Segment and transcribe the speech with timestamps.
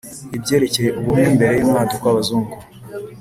[0.37, 2.55] ibyerekeye ubumwe mbere y'umwaduko w'abazungu